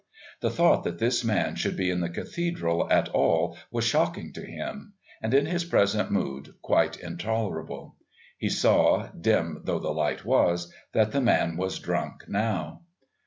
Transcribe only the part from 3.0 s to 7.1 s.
all was shocking to him and, in his present mood, quite